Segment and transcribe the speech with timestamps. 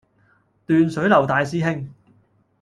[0.65, 1.93] 斷水流大師兄